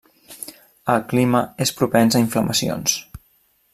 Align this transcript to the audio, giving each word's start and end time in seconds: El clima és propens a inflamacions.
El 0.93 1.03
clima 1.11 1.41
és 1.67 1.73
propens 1.81 2.17
a 2.17 2.23
inflamacions. 2.25 2.97